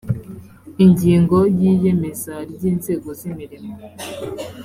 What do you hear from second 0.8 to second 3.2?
ingingo ya iyemeza ry inzego